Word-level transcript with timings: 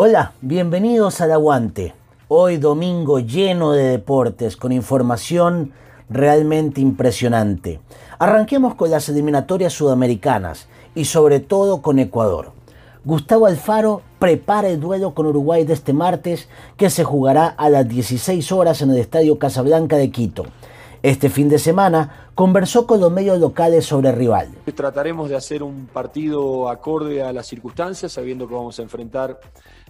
Hola, 0.00 0.30
bienvenidos 0.42 1.20
al 1.20 1.32
Aguante. 1.32 1.92
Hoy 2.28 2.58
domingo 2.58 3.18
lleno 3.18 3.72
de 3.72 3.82
deportes 3.82 4.56
con 4.56 4.70
información 4.70 5.72
realmente 6.08 6.80
impresionante. 6.80 7.80
Arranquemos 8.20 8.76
con 8.76 8.92
las 8.92 9.08
eliminatorias 9.08 9.72
sudamericanas 9.72 10.68
y 10.94 11.06
sobre 11.06 11.40
todo 11.40 11.82
con 11.82 11.98
Ecuador. 11.98 12.52
Gustavo 13.04 13.46
Alfaro 13.46 14.02
prepara 14.20 14.68
el 14.68 14.78
duelo 14.78 15.14
con 15.14 15.26
Uruguay 15.26 15.64
de 15.64 15.74
este 15.74 15.92
martes 15.92 16.48
que 16.76 16.90
se 16.90 17.02
jugará 17.02 17.48
a 17.48 17.68
las 17.68 17.88
16 17.88 18.52
horas 18.52 18.82
en 18.82 18.90
el 18.92 18.98
Estadio 18.98 19.40
Casablanca 19.40 19.96
de 19.96 20.12
Quito. 20.12 20.44
Este 21.02 21.30
fin 21.30 21.48
de 21.48 21.60
semana 21.60 22.30
conversó 22.34 22.84
con 22.84 23.00
los 23.00 23.12
medios 23.12 23.38
locales 23.38 23.86
sobre 23.86 24.08
el 24.08 24.16
rival. 24.16 24.48
Trataremos 24.74 25.28
de 25.28 25.36
hacer 25.36 25.62
un 25.62 25.86
partido 25.86 26.68
acorde 26.68 27.22
a 27.22 27.32
las 27.32 27.46
circunstancias, 27.46 28.12
sabiendo 28.12 28.48
que 28.48 28.54
vamos 28.54 28.80
a 28.80 28.82
enfrentar 28.82 29.38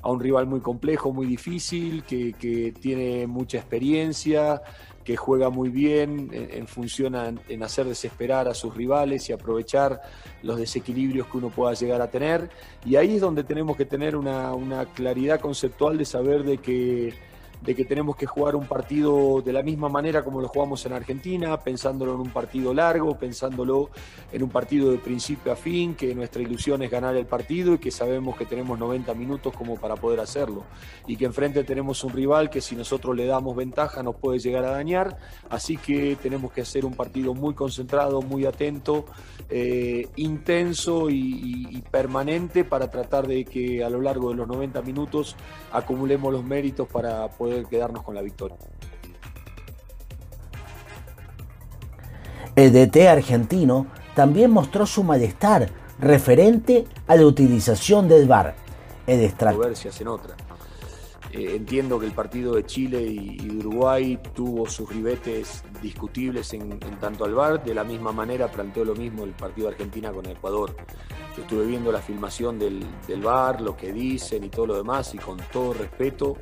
a 0.02 0.10
un 0.10 0.20
rival 0.20 0.46
muy 0.46 0.60
complejo, 0.60 1.10
muy 1.10 1.26
difícil, 1.26 2.04
que, 2.04 2.74
tiene 2.78 3.26
mucha 3.26 3.56
experiencia, 3.56 4.60
que 5.02 5.16
juega 5.16 5.48
muy 5.48 5.70
bien 5.70 6.28
en, 6.30 6.66
función 6.66 7.14
en 7.48 7.62
hacer 7.62 7.86
desesperar 7.86 8.46
a 8.46 8.52
sus 8.52 8.74
rivales 8.74 9.30
y 9.30 9.32
aprovechar 9.32 10.02
los 10.42 10.58
desequilibrios 10.58 11.26
que 11.28 11.38
uno 11.38 11.48
pueda 11.48 11.72
llegar 11.72 12.02
a 12.02 12.10
tener. 12.10 12.50
Y 12.84 12.96
ahí 12.96 13.14
es 13.14 13.22
donde 13.22 13.44
tenemos 13.44 13.78
que 13.78 13.86
tener 13.86 14.14
una, 14.14 14.52
una 14.52 14.84
claridad 14.84 15.40
conceptual 15.40 15.96
de 15.96 16.04
saber 16.04 16.44
de 16.44 16.58
que 16.58 17.14
de 17.60 17.74
que 17.74 17.84
tenemos 17.84 18.16
que 18.16 18.26
jugar 18.26 18.54
un 18.54 18.66
partido 18.66 19.42
de 19.42 19.52
la 19.52 19.62
misma 19.62 19.88
manera 19.88 20.22
como 20.22 20.40
lo 20.40 20.48
jugamos 20.48 20.84
en 20.86 20.92
Argentina, 20.92 21.58
pensándolo 21.58 22.14
en 22.14 22.20
un 22.20 22.30
partido 22.30 22.72
largo, 22.72 23.18
pensándolo 23.18 23.90
en 24.32 24.42
un 24.42 24.48
partido 24.48 24.90
de 24.90 24.98
principio 24.98 25.52
a 25.52 25.56
fin, 25.56 25.94
que 25.94 26.14
nuestra 26.14 26.42
ilusión 26.42 26.82
es 26.82 26.90
ganar 26.90 27.16
el 27.16 27.26
partido 27.26 27.74
y 27.74 27.78
que 27.78 27.90
sabemos 27.90 28.36
que 28.36 28.46
tenemos 28.46 28.78
90 28.78 29.12
minutos 29.14 29.54
como 29.56 29.76
para 29.76 29.96
poder 29.96 30.20
hacerlo. 30.20 30.64
Y 31.06 31.16
que 31.16 31.24
enfrente 31.24 31.64
tenemos 31.64 32.04
un 32.04 32.12
rival 32.12 32.50
que 32.50 32.60
si 32.60 32.76
nosotros 32.76 33.16
le 33.16 33.26
damos 33.26 33.56
ventaja 33.56 34.02
nos 34.02 34.16
puede 34.16 34.38
llegar 34.38 34.64
a 34.64 34.70
dañar, 34.70 35.18
así 35.50 35.76
que 35.76 36.16
tenemos 36.22 36.52
que 36.52 36.60
hacer 36.60 36.84
un 36.84 36.94
partido 36.94 37.34
muy 37.34 37.54
concentrado, 37.54 38.22
muy 38.22 38.46
atento, 38.46 39.06
eh, 39.50 40.08
intenso 40.16 41.10
y 41.10 41.82
permanente 41.90 42.64
para 42.64 42.90
tratar 42.90 43.26
de 43.26 43.44
que 43.44 43.82
a 43.82 43.90
lo 43.90 44.00
largo 44.00 44.30
de 44.30 44.36
los 44.36 44.48
90 44.48 44.82
minutos 44.82 45.36
acumulemos 45.72 46.32
los 46.32 46.44
méritos 46.44 46.88
para 46.88 47.28
poder 47.28 47.47
quedarnos 47.68 48.02
con 48.02 48.14
la 48.14 48.22
victoria. 48.22 48.56
El 52.56 52.72
DT 52.72 53.08
argentino 53.08 53.86
también 54.14 54.50
mostró 54.50 54.84
su 54.84 55.04
malestar 55.04 55.68
referente 56.00 56.86
a 57.06 57.16
la 57.16 57.24
utilización 57.24 58.08
del 58.08 58.26
VAR. 58.26 58.54
El 59.06 59.20
en 59.20 60.08
otra. 60.08 60.47
Eh, 61.32 61.56
entiendo 61.56 61.98
que 61.98 62.06
el 62.06 62.12
partido 62.12 62.54
de 62.54 62.64
Chile 62.64 63.02
y, 63.02 63.36
de 63.36 63.56
Uruguay 63.58 64.18
tuvo 64.34 64.66
sus 64.66 64.88
ribetes 64.88 65.62
discutibles 65.82 66.52
en, 66.54 66.78
tanto 66.98 67.24
al 67.24 67.34
VAR, 67.34 67.62
de 67.62 67.74
la 67.74 67.84
misma 67.84 68.12
manera 68.12 68.50
planteó 68.50 68.84
lo 68.84 68.94
mismo 68.94 69.24
el 69.24 69.32
partido 69.32 69.68
de 69.68 69.74
Argentina 69.74 70.10
con 70.10 70.24
Ecuador. 70.26 70.74
Yo 71.36 71.42
estuve 71.42 71.66
viendo 71.66 71.92
la 71.92 72.00
filmación 72.00 72.58
del, 72.58 72.84
del 73.06 73.20
VAR, 73.20 73.60
lo 73.60 73.76
que 73.76 73.92
dicen 73.92 74.42
y 74.44 74.48
todo 74.48 74.68
lo 74.68 74.76
demás, 74.76 75.14
y 75.14 75.18
con 75.18 75.36
todo 75.52 75.74
respeto 75.74 76.36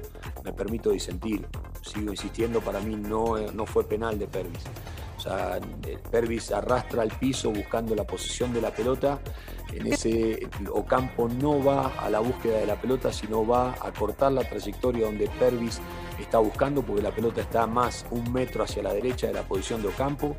me 0.45 0.53
permito 0.53 0.91
disentir. 0.91 1.47
Sigo 1.83 2.11
insistiendo, 2.11 2.61
para 2.61 2.81
mí 2.81 2.97
no, 2.97 3.37
no 3.53 3.67
fue 3.67 3.85
penal 3.85 4.19
de 4.19 4.27
Pervis. 4.29 4.65
O 5.17 5.21
sea, 5.21 5.59
Pervis 6.11 6.53
arrastra 6.53 7.03
al 7.03 7.11
piso 7.11 7.51
buscando 7.51 7.95
la 7.95 8.05
posición 8.05 8.53
de 8.53 8.61
la 8.61 8.71
pelota. 8.71 9.21
En 9.73 9.93
ese 9.93 10.49
Ocampo 10.73 11.29
no 11.29 11.63
va 11.63 11.89
a 11.99 12.09
la 12.09 12.21
búsqueda 12.21 12.59
de 12.59 12.67
la 12.67 12.81
pelota, 12.81 13.13
sino 13.13 13.47
va 13.47 13.75
a 13.81 13.93
cortar 13.93 14.33
la 14.33 14.45
trayectoria 14.49 15.07
donde 15.07 15.29
Pervis 15.39 15.81
está 16.21 16.39
buscando, 16.39 16.83
porque 16.83 17.03
la 17.03 17.11
pelota 17.11 17.41
está 17.41 17.67
más 17.67 18.07
un 18.11 18.33
metro 18.33 18.65
hacia 18.65 18.83
la 18.83 18.95
derecha 18.95 19.27
de 19.27 19.35
la 19.35 19.43
posición 19.43 19.83
de 19.83 19.89
Ocampo. 19.89 20.37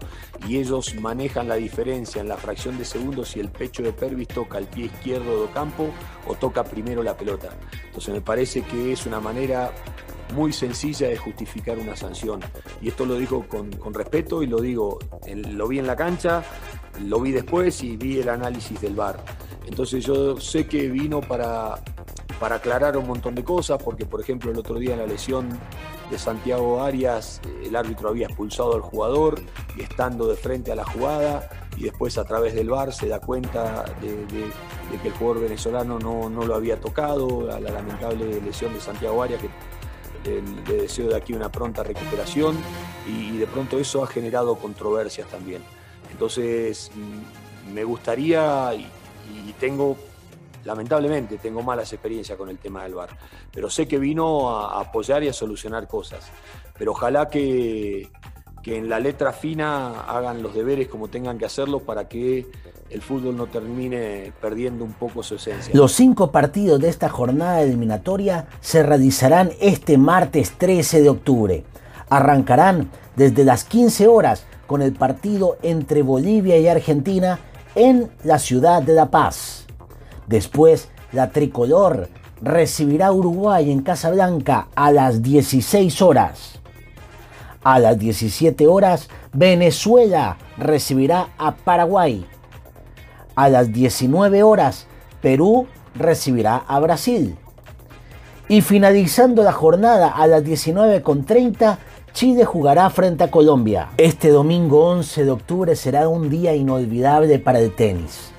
Y 0.48 0.58
ellos 0.58 0.96
manejan 0.96 1.48
la 1.48 1.56
diferencia 1.56 2.22
en 2.22 2.28
la 2.28 2.38
fracción 2.38 2.78
de 2.78 2.86
segundos 2.86 3.30
si 3.30 3.40
el 3.40 3.50
pecho 3.50 3.84
de 3.84 3.94
Pervis 3.94 4.30
toca 4.30 4.58
el 4.58 4.66
pie 4.66 4.86
izquierdo 4.86 5.38
de 5.38 5.44
Ocampo 5.46 5.90
o 6.28 6.36
toca 6.36 6.64
primero 6.64 7.04
la 7.04 7.16
pelota. 7.16 7.50
Entonces 7.86 8.14
me 8.14 8.22
parece 8.22 8.62
que 8.62 8.94
es 8.94 9.06
una 9.06 9.20
manera 9.20 9.72
muy 10.34 10.52
sencilla 10.52 11.08
de 11.08 11.18
justificar 11.18 11.78
una 11.78 11.96
sanción. 11.96 12.42
Y 12.82 12.90
esto 12.90 13.06
lo 13.06 13.16
digo 13.16 13.48
con, 13.48 13.72
respeto 13.94 14.44
y 14.44 14.48
lo 14.48 14.60
digo, 14.60 15.00
lo 15.26 15.68
vi 15.68 15.80
en 15.80 15.88
la 15.88 15.96
cancha, 15.96 16.44
lo 17.06 17.20
vi 17.20 17.32
después 17.32 17.84
y 17.84 17.98
vi 17.98 18.20
el 18.20 18.30
análisis 18.30 18.80
del 18.82 18.96
VAR. 18.96 19.24
Entonces 19.66 20.06
yo 20.06 20.40
sé 20.40 20.68
que 20.68 20.90
vino 20.90 21.22
para, 21.22 21.76
para 22.40 22.56
aclarar 22.56 22.98
un 22.98 23.08
montón 23.08 23.36
de 23.36 23.44
cosas, 23.44 23.82
porque 23.84 24.06
por 24.06 24.22
ejemplo 24.22 24.52
el 24.52 24.58
otro 24.58 24.80
día 24.80 24.94
en 24.94 25.00
la 25.00 25.06
lesión 25.06 25.50
de 26.10 26.18
Santiago 26.18 26.82
Arias, 26.82 27.42
el 27.64 27.76
árbitro 27.76 28.10
había 28.10 28.28
expulsado 28.28 28.76
al 28.76 28.82
jugador 28.82 29.42
y 29.76 29.82
estando 29.82 30.28
de 30.28 30.36
frente 30.36 30.72
a 30.72 30.76
la 30.76 30.86
jugada 30.86 31.50
y 31.76 31.84
después 31.84 32.18
a 32.18 32.24
través 32.24 32.56
del 32.56 32.70
VAR 32.70 32.94
se 32.94 33.08
da 33.08 33.20
cuenta 33.20 33.84
de, 34.02 34.26
que 35.02 35.08
el 35.08 35.14
jugador 35.14 35.44
venezolano 35.44 36.00
no, 36.00 36.30
no, 36.30 36.46
lo 36.46 36.56
había 36.56 36.80
tocado, 36.80 37.52
a 37.52 37.60
la 37.60 37.72
lamentable 37.72 38.42
lesión 38.42 38.74
de 38.74 38.80
Santiago 38.80 39.22
Arias 39.22 39.42
que 39.42 39.50
le 40.68 40.82
deseo 40.82 41.10
de 41.10 41.16
aquí 41.16 41.34
una 41.34 41.50
pronta 41.50 41.84
recuperación 41.84 42.58
y, 43.08 43.38
de 43.38 43.48
pronto 43.48 43.80
eso 43.80 44.04
ha 44.04 44.08
generado 44.08 44.56
controversias 44.56 45.28
también. 45.30 45.62
Entonces, 46.18 46.90
mm, 46.96 47.74
me 47.76 47.84
gustaría 47.84 48.74
y, 48.74 49.54
tengo, 49.60 49.96
lamentablemente, 50.66 51.38
tengo 51.38 51.62
malas 51.62 51.94
experiencias 51.94 52.36
con 52.36 52.50
el 52.50 52.58
tema 52.58 52.84
del 52.84 52.96
VAR, 52.96 53.10
pero 53.54 53.70
sé 53.70 53.88
que 53.88 54.00
vino 54.00 54.50
a 54.50 54.82
apoyar 54.82 55.24
y 55.24 55.28
a 55.28 55.34
solucionar 55.34 55.88
cosas. 55.88 56.26
Pero 56.76 56.94
ojalá 56.94 57.30
que, 57.30 58.10
que 58.64 58.78
en 58.78 58.90
la 58.90 59.00
letra 59.00 59.32
fina 59.32 60.02
hagan 60.02 60.42
los 60.42 60.56
deberes 60.56 60.88
como 60.88 61.08
tengan 61.08 61.38
que 61.38 61.46
hacerlo 61.46 61.82
para 61.82 62.08
que 62.08 62.48
el 62.90 63.04
fútbol 63.04 63.38
no 63.38 63.46
termine 63.46 64.34
perdiendo 64.42 64.84
un 64.84 64.94
poco 64.94 65.22
su 65.22 65.36
esencia. 65.36 65.72
Los 65.76 65.92
cinco 65.92 66.32
partidos 66.32 66.80
de 66.80 66.90
esta 66.90 67.10
jornada 67.10 67.62
eliminatoria 67.62 68.48
se 68.60 68.82
realizarán 68.82 69.52
este 69.60 70.00
martes 70.00 70.54
13 70.58 71.04
de 71.04 71.10
octubre. 71.10 71.64
Arrancarán 72.10 72.90
desde 73.16 73.44
las 73.44 73.64
15 73.66 74.08
horas 74.08 74.47
con 74.68 74.82
el 74.82 74.94
partido 74.94 75.58
entre 75.64 76.04
Bolivia 76.04 76.58
y 76.58 76.68
Argentina 76.68 77.40
en 77.74 78.12
la 78.24 78.38
ciudad 78.38 78.84
de 78.84 78.94
La 78.94 79.10
Paz. 79.10 79.66
Después, 80.28 80.90
la 81.12 81.32
tricolor 81.32 82.10
recibirá 82.42 83.08
a 83.08 83.14
Uruguay 83.14 83.72
en 83.72 83.82
Casablanca 83.82 84.68
a 84.76 84.92
las 84.92 85.22
16 85.22 86.02
horas. 86.02 86.60
A 87.64 87.80
las 87.80 87.98
17 87.98 88.68
horas, 88.68 89.10
Venezuela 89.34 90.38
recibirá 90.58 91.30
a 91.38 91.56
Paraguay. 91.56 92.26
A 93.36 93.50
las 93.50 93.72
19 93.72 94.44
horas, 94.44 94.88
Perú 95.22 95.68
recibirá 95.96 96.58
a 96.68 96.80
Brasil. 96.80 97.38
Y 98.50 98.62
finalizando 98.62 99.44
la 99.44 99.52
jornada 99.52 100.10
a 100.10 100.26
las 100.28 100.44
19.30, 100.44 101.78
Chile 102.18 102.46
jugará 102.46 102.90
frente 102.90 103.24
a 103.24 103.30
Colombia. 103.30 103.90
Este 103.96 104.30
domingo 104.30 104.88
11 104.88 105.24
de 105.24 105.30
octubre 105.30 105.76
será 105.76 106.10
un 106.10 106.32
día 106.32 106.56
inolvidable 106.56 107.38
para 107.38 107.60
el 107.60 107.76
tenis. 107.76 108.32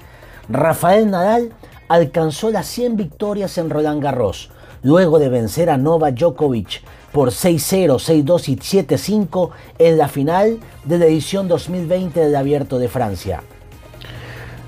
Rafael 0.48 1.08
Nadal 1.08 1.52
alcanzó 1.86 2.50
las 2.50 2.66
100 2.66 2.96
victorias 2.96 3.56
en 3.56 3.70
Roland 3.70 4.02
Garros, 4.02 4.50
luego 4.82 5.20
de 5.20 5.28
vencer 5.28 5.70
a 5.70 5.76
Novak 5.76 6.16
Djokovic 6.16 6.82
por 7.12 7.28
6-0, 7.28 8.24
6-2 8.24 8.48
y 8.48 8.56
7-5 8.56 9.50
en 9.78 9.96
la 9.96 10.08
final 10.08 10.58
de 10.82 10.98
la 10.98 11.06
edición 11.06 11.46
2020 11.46 12.18
del 12.18 12.34
Abierto 12.34 12.80
de 12.80 12.88
Francia. 12.88 13.44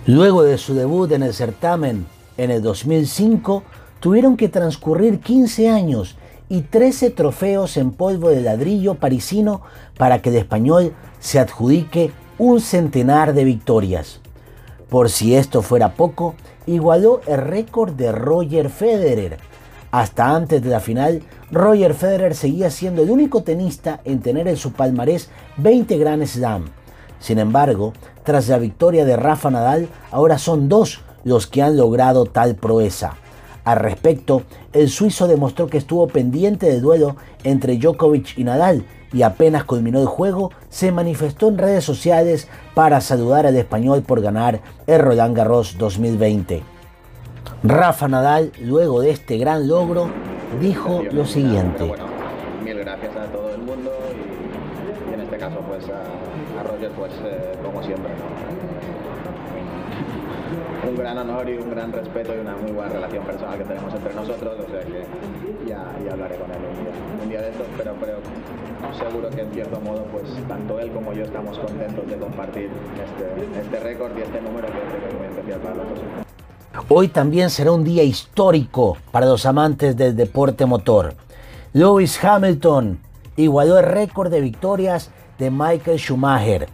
Luego 0.07 0.45
de 0.45 0.57
su 0.57 0.75
debut 0.75 1.11
en 1.11 1.25
el 1.25 1.35
certamen 1.35 2.07
en 2.37 2.53
el 2.53 2.63
2005, 2.63 3.65
tuvieron 3.99 4.37
que 4.37 4.49
transcurrir 4.49 5.19
15 5.19 5.69
años 5.69 6.15
y 6.51 6.61
13 6.63 7.09
trofeos 7.09 7.79
en 7.79 7.93
polvo 7.93 8.29
de 8.29 8.43
ladrillo 8.43 8.97
parisino 8.97 9.63
para 9.97 10.21
que 10.21 10.29
el 10.29 10.37
español 10.37 10.93
se 11.19 11.39
adjudique 11.39 12.13
un 12.37 12.61
centenar 12.61 13.33
de 13.33 13.45
victorias. 13.45 14.21
Por 14.91 15.09
si 15.09 15.35
esto 15.35 15.63
fuera 15.63 15.95
poco, 15.95 16.35
igualó 16.67 17.23
el 17.27 17.39
récord 17.39 17.93
de 17.93 18.13
Roger 18.13 18.69
Federer, 18.69 19.39
hasta 19.91 20.37
antes 20.37 20.63
de 20.63 20.71
la 20.71 20.81
final, 20.81 21.23
Roger 21.51 21.95
Federer 21.95 22.37
seguía 22.37 22.71
siendo 22.71 23.03
el 23.03 23.11
único 23.11 23.43
tenista 23.43 24.01
en 24.05 24.21
tener 24.21 24.47
en 24.47 24.57
su 24.57 24.73
palmarés 24.73 25.31
20 25.57 25.99
Grand 25.99 26.25
Slam. 26.27 26.67
Sin 27.19 27.39
embargo, 27.39 27.93
tras 28.23 28.49
la 28.49 28.59
victoria 28.59 29.05
de 29.05 29.17
Rafa 29.17 29.51
Nadal, 29.51 29.89
ahora 30.13 30.39
son 30.39 30.69
dos 30.69 31.01
los 31.25 31.49
que 31.49 31.63
han 31.63 31.77
logrado 31.77 32.25
tal 32.25 32.55
proeza. 32.55 33.17
Al 33.71 33.79
respecto, 33.79 34.43
el 34.73 34.89
suizo 34.89 35.29
demostró 35.29 35.69
que 35.69 35.79
estuvo 35.79 36.09
pendiente 36.09 36.67
del 36.67 36.81
duelo 36.81 37.15
entre 37.45 37.79
Djokovic 37.79 38.37
y 38.37 38.43
Nadal 38.43 38.85
y 39.13 39.23
apenas 39.23 39.63
culminó 39.63 40.01
el 40.01 40.09
juego, 40.09 40.51
se 40.71 40.91
manifestó 40.91 41.47
en 41.47 41.59
redes 41.59 41.85
sociales 41.85 42.49
para 42.75 43.01
saludar 43.01 43.47
al 43.47 43.55
español 43.55 44.03
por 44.03 44.23
ganar 44.23 44.61
el 44.89 45.01
Roland 45.01 45.37
Garros 45.37 45.79
2020. 45.79 46.65
Rafa 47.63 48.09
Nadal, 48.09 48.51
luego 48.61 49.03
de 49.03 49.11
este 49.11 49.39
gran 49.39 49.69
logro, 49.69 50.11
dijo 50.61 51.05
lo 51.13 51.25
siguiente. 51.25 51.85
bueno, 51.85 52.07
mil 52.65 52.77
gracias 52.77 53.15
a 53.15 53.27
todo 53.27 53.55
el 53.55 53.63
mundo 53.63 53.93
y, 55.09 55.15
en 55.15 55.21
este 55.21 55.37
caso 55.37 55.61
pues 55.61 55.85
a, 55.85 56.63
Roger 56.65 56.91
pues 56.97 57.13
eh, 57.25 57.53
como 57.65 57.81
siempre. 57.85 58.11
Un 60.89 60.97
gran 60.97 61.19
honor 61.19 61.49
y 61.49 61.59
un 61.59 61.71
gran 61.71 61.93
respeto 61.93 62.35
y 62.35 62.41
una 62.41 62.57
muy 62.57 62.73
buena 62.73 62.93
relación 62.93 63.25
personal 63.25 63.59
que 63.59 63.65
tenemos 63.65 63.95
entre 63.95 64.15
nosotros, 64.15 64.59
o 64.59 64.71
sea 64.71 64.81
que 64.81 65.07
ya, 65.69 66.13
hablaré 66.13 66.37
con 66.37 66.51
él 66.51 66.57
un 67.23 67.29
día, 67.29 67.41
de 67.43 67.51
estos, 67.51 67.67
pero, 67.77 67.95
pero 68.01 68.19
seguro 68.99 69.31
que 69.31 69.43
en 69.43 69.53
cierto 69.53 69.81
modo 69.81 70.05
pues 70.11 70.25
tanto 70.49 70.81
él 70.81 70.91
como 70.91 71.13
yo 71.13 71.25
estamos 71.25 71.59
contentos 71.59 72.07
de 72.09 72.17
compartir 72.17 72.69
este, 72.69 73.61
este 73.61 73.81
récord 73.81 74.17
y 74.19 74.23
este 74.23 74.41
número 74.41 74.67
que 74.67 74.79
es 74.79 75.15
muy 75.15 75.27
especial 75.27 75.61
para 75.61 75.75
nosotros. 75.77 76.31
Hoy 76.89 77.09
también 77.09 77.51
será 77.51 77.73
un 77.73 77.85
día 77.85 78.03
histórico 78.03 78.97
para 79.13 79.27
los 79.27 79.47
amantes 79.47 79.97
del 79.97 80.17
deporte 80.17 80.67
motor. 80.67 81.15
Lewis 81.73 82.23
Hamilton 82.23 82.99
igualó 83.37 83.79
el 83.79 83.87
récord 83.87 84.31
de 84.31 84.41
victorias 84.41 85.11
de 85.39 85.51
Michael 85.51 85.99
Schumacher. 85.99 86.69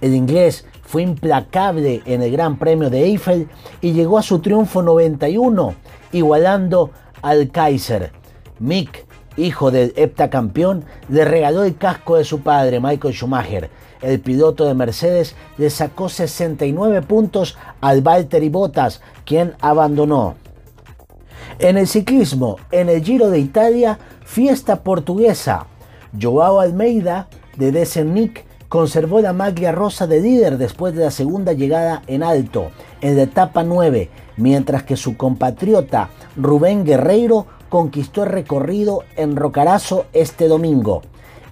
El 0.00 0.14
inglés 0.14 0.64
fue 0.88 1.02
implacable 1.02 2.00
en 2.06 2.22
el 2.22 2.32
Gran 2.32 2.58
Premio 2.58 2.88
de 2.88 3.04
Eiffel 3.04 3.46
y 3.82 3.92
llegó 3.92 4.16
a 4.16 4.22
su 4.22 4.38
triunfo 4.38 4.82
91, 4.82 5.74
igualando 6.12 6.92
al 7.20 7.50
Kaiser. 7.50 8.10
Mick, 8.58 9.04
hijo 9.36 9.70
del 9.70 9.92
heptacampeón, 9.96 10.86
le 11.10 11.26
regaló 11.26 11.64
el 11.64 11.76
casco 11.76 12.16
de 12.16 12.24
su 12.24 12.40
padre, 12.40 12.80
Michael 12.80 13.12
Schumacher. 13.12 13.68
El 14.00 14.20
piloto 14.20 14.64
de 14.64 14.72
Mercedes 14.72 15.36
le 15.58 15.68
sacó 15.68 16.08
69 16.08 17.02
puntos 17.02 17.58
al 17.82 18.00
Valtteri 18.00 18.48
Bottas, 18.48 19.02
quien 19.26 19.56
abandonó. 19.60 20.36
En 21.58 21.76
el 21.76 21.86
ciclismo, 21.86 22.56
en 22.70 22.88
el 22.88 23.04
Giro 23.04 23.28
de 23.28 23.40
Italia, 23.40 23.98
fiesta 24.24 24.82
portuguesa. 24.82 25.66
Joao 26.18 26.60
Almeida, 26.60 27.28
de 27.58 27.72
Desennic, 27.72 28.47
conservó 28.68 29.20
la 29.20 29.32
maglia 29.32 29.72
rosa 29.72 30.06
de 30.06 30.20
líder 30.20 30.58
después 30.58 30.94
de 30.94 31.04
la 31.04 31.10
segunda 31.10 31.52
llegada 31.52 32.02
en 32.06 32.22
alto, 32.22 32.70
en 33.00 33.16
la 33.16 33.22
etapa 33.22 33.64
9, 33.64 34.10
mientras 34.36 34.82
que 34.82 34.96
su 34.96 35.16
compatriota 35.16 36.10
Rubén 36.36 36.84
Guerreiro 36.84 37.46
conquistó 37.68 38.24
el 38.24 38.30
recorrido 38.30 39.04
en 39.16 39.36
Rocarazo 39.36 40.06
este 40.12 40.48
domingo. 40.48 41.02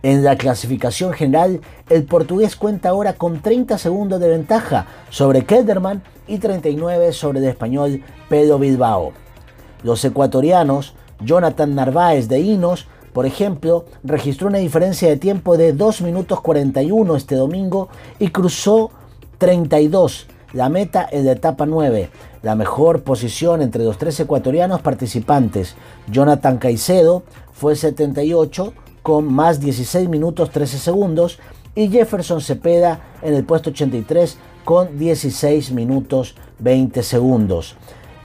En 0.02 0.24
la 0.24 0.36
clasificación 0.36 1.12
general, 1.12 1.60
el 1.88 2.04
portugués 2.04 2.54
cuenta 2.54 2.90
ahora 2.90 3.14
con 3.14 3.40
30 3.40 3.78
segundos 3.78 4.20
de 4.20 4.28
ventaja 4.28 4.86
sobre 5.10 5.44
Kelderman 5.44 6.02
y 6.26 6.38
39 6.38 7.12
sobre 7.12 7.40
el 7.40 7.46
español 7.46 8.02
Pedro 8.28 8.58
Bilbao. 8.58 9.12
Los 9.82 10.04
ecuatorianos, 10.04 10.94
Jonathan 11.20 11.74
Narváez 11.74 12.28
de 12.28 12.40
Inos, 12.40 12.86
por 13.16 13.24
ejemplo, 13.24 13.86
registró 14.04 14.48
una 14.48 14.58
diferencia 14.58 15.08
de 15.08 15.16
tiempo 15.16 15.56
de 15.56 15.72
2 15.72 16.02
minutos 16.02 16.38
41 16.42 17.16
este 17.16 17.34
domingo 17.34 17.88
y 18.18 18.28
cruzó 18.28 18.90
32, 19.38 20.26
la 20.52 20.68
meta 20.68 21.08
en 21.10 21.24
la 21.24 21.32
etapa 21.32 21.64
9. 21.64 22.10
La 22.42 22.54
mejor 22.56 23.04
posición 23.04 23.62
entre 23.62 23.84
los 23.84 23.96
tres 23.96 24.20
ecuatorianos 24.20 24.82
participantes, 24.82 25.76
Jonathan 26.10 26.58
Caicedo, 26.58 27.22
fue 27.54 27.74
78 27.74 28.74
con 29.02 29.32
más 29.32 29.60
16 29.60 30.10
minutos 30.10 30.50
13 30.50 30.78
segundos 30.78 31.38
y 31.74 31.88
Jefferson 31.88 32.42
Cepeda 32.42 33.00
en 33.22 33.32
el 33.32 33.44
puesto 33.44 33.70
83 33.70 34.36
con 34.62 34.98
16 34.98 35.72
minutos 35.72 36.34
20 36.58 37.02
segundos. 37.02 37.76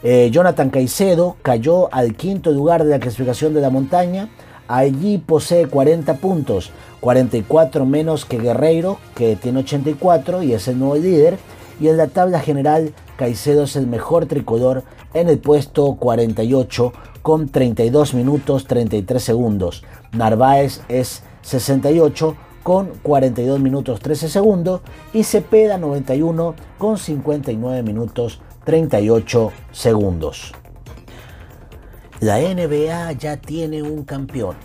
Eh, 0.03 0.29
Jonathan 0.33 0.69
Caicedo 0.69 1.37
cayó 1.43 1.87
al 1.93 2.15
quinto 2.15 2.51
lugar 2.51 2.83
de 2.83 2.89
la 2.89 2.99
clasificación 2.99 3.53
de 3.53 3.61
la 3.61 3.69
montaña. 3.69 4.27
Allí 4.71 5.17
posee 5.17 5.67
40 5.67 6.13
puntos, 6.15 6.71
44 7.01 7.85
menos 7.85 8.23
que 8.23 8.37
Guerreiro, 8.37 8.99
que 9.15 9.35
tiene 9.35 9.59
84 9.59 10.43
y 10.43 10.53
es 10.53 10.69
el 10.69 10.79
nuevo 10.79 10.95
líder. 10.95 11.37
Y 11.81 11.89
en 11.89 11.97
la 11.97 12.07
tabla 12.07 12.39
general, 12.39 12.93
Caicedo 13.17 13.63
es 13.63 13.75
el 13.75 13.85
mejor 13.85 14.27
tricolor 14.27 14.85
en 15.13 15.27
el 15.27 15.39
puesto 15.39 15.95
48 15.95 16.93
con 17.21 17.49
32 17.49 18.13
minutos 18.13 18.65
33 18.65 19.21
segundos. 19.21 19.83
Narváez 20.13 20.79
es 20.87 21.23
68 21.41 22.37
con 22.63 22.91
42 23.03 23.59
minutos 23.59 23.99
13 23.99 24.29
segundos 24.29 24.79
y 25.11 25.23
Cepeda 25.23 25.77
91 25.79 26.55
con 26.77 26.97
59 26.97 27.83
minutos 27.83 28.39
38 28.63 29.51
segundos. 29.73 30.53
La 32.21 32.39
NBA 32.39 33.11
ya 33.13 33.35
tiene 33.37 33.83
un 33.83 34.05
campeón. 34.05 34.55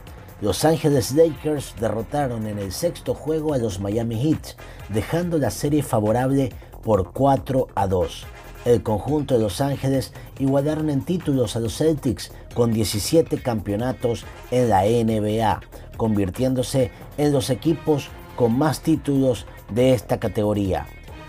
Los 0.40 0.64
Ángeles 0.64 1.12
Lakers 1.12 1.74
derrotaron 1.80 2.46
en 2.46 2.58
el 2.58 2.70
sexto 2.70 3.14
juego 3.14 3.54
a 3.54 3.58
los 3.58 3.80
Miami 3.80 4.16
Heat, 4.22 4.56
dejando 4.90 5.38
la 5.38 5.50
serie 5.50 5.82
favorable 5.82 6.52
por 6.84 7.12
4 7.12 7.66
a 7.74 7.86
2 7.88 8.26
el 8.66 8.82
conjunto 8.82 9.34
de 9.34 9.40
Los 9.40 9.60
Ángeles 9.60 10.12
igualaron 10.40 10.90
en 10.90 11.02
títulos 11.02 11.54
a 11.54 11.60
los 11.60 11.78
Celtics 11.78 12.32
con 12.52 12.72
17 12.72 13.38
campeonatos 13.38 14.24
en 14.50 14.68
la 14.68 14.82
NBA, 14.82 15.60
convirtiéndose 15.96 16.90
en 17.16 17.32
los 17.32 17.48
equipos 17.50 18.08
con 18.34 18.58
más 18.58 18.80
títulos 18.80 19.46
de 19.72 19.94
esta 19.94 20.18
categoría. 20.18 20.86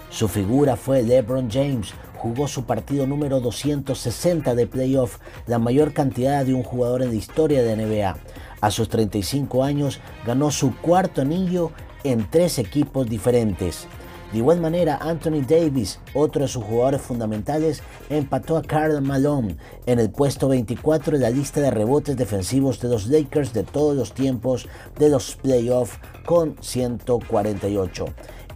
Su 0.10 0.28
figura 0.28 0.76
fue 0.78 1.04
LeBron 1.04 1.50
James, 1.52 1.94
jugó 2.18 2.48
su 2.48 2.66
partido 2.66 3.08
número 3.08 3.40
260 3.40 4.56
de 4.56 4.68
playoff, 4.68 5.20
la 5.46 5.60
mayor 5.60 5.94
cantidad 5.94 6.46
de 6.46 6.54
un 6.54 6.64
jugador 6.64 7.02
en 7.04 7.10
la 7.10 7.16
historia 7.16 7.64
de 7.64 7.76
NBA. 7.76 8.18
A 8.60 8.72
sus 8.72 8.90
35 8.90 9.64
años 9.64 10.00
ganó 10.26 10.52
su 10.52 10.76
cuarto 10.78 11.22
anillo 11.22 11.72
en 12.04 12.30
tres 12.30 12.58
equipos 12.60 13.08
diferentes. 13.08 13.88
De 14.32 14.40
igual 14.40 14.60
manera, 14.60 14.98
Anthony 15.02 15.42
Davis, 15.48 16.00
otro 16.14 16.42
de 16.42 16.50
sus 16.50 16.64
jugadores 16.64 17.02
fundamentales, 17.02 17.82
empató 18.10 18.58
a 18.58 18.62
Karl 18.62 19.02
Malone 19.02 19.56
en 19.86 20.00
el 20.00 20.10
puesto 20.10 20.50
24 20.50 21.14
de 21.14 21.24
la 21.24 21.30
lista 21.30 21.62
de 21.62 21.72
rebotes 21.72 22.18
defensivos 22.18 22.82
de 22.82 22.90
los 22.90 23.08
Lakers 23.08 23.54
de 23.54 23.64
todos 23.64 23.96
los 23.96 24.14
tiempos 24.14 24.68
de 25.00 25.10
los 25.10 25.38
playoffs 25.38 25.98
con 26.26 26.58
148. 26.60 28.06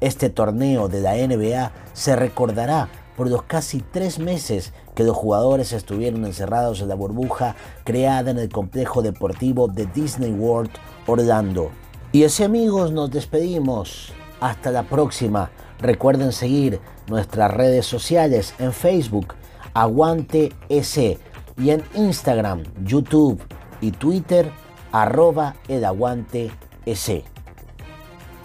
Este 0.01 0.29
torneo 0.29 0.89
de 0.89 0.99
la 0.99 1.15
NBA 1.15 1.71
se 1.93 2.17
recordará 2.17 2.89
por 3.21 3.29
los 3.29 3.43
casi 3.43 3.83
tres 3.91 4.17
meses 4.17 4.73
que 4.95 5.03
los 5.03 5.15
jugadores 5.15 5.73
estuvieron 5.73 6.25
encerrados 6.25 6.81
en 6.81 6.87
la 6.87 6.95
burbuja 6.95 7.55
creada 7.83 8.31
en 8.31 8.39
el 8.39 8.49
complejo 8.49 9.03
deportivo 9.03 9.67
de 9.67 9.85
Disney 9.85 10.31
World 10.31 10.71
Orlando. 11.05 11.69
Y 12.13 12.23
así 12.23 12.43
amigos 12.43 12.91
nos 12.91 13.11
despedimos. 13.11 14.11
Hasta 14.39 14.71
la 14.71 14.81
próxima. 14.81 15.51
Recuerden 15.77 16.31
seguir 16.31 16.79
nuestras 17.05 17.51
redes 17.51 17.85
sociales 17.85 18.55
en 18.57 18.73
Facebook, 18.73 19.35
Aguante 19.75 20.51
S, 20.67 21.19
y 21.59 21.69
en 21.69 21.83
Instagram, 21.93 22.63
YouTube 22.83 23.39
y 23.81 23.91
Twitter, 23.91 24.51
arroba 24.91 25.57
el 25.67 25.85
Aguante 25.85 26.49
S. 26.87 27.23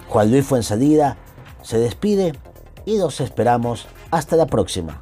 Juan 0.07 0.31
Luis 0.31 0.45
Fuensalida 0.45 1.17
se 1.63 1.79
despide 1.79 2.35
y 2.85 2.99
los 2.99 3.23
esperamos 3.23 3.87
hasta 4.17 4.37
la 4.37 4.47
próxima. 4.47 5.01